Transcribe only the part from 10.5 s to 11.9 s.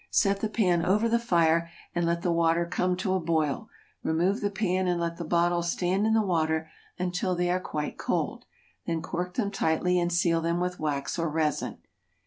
with wax or resin.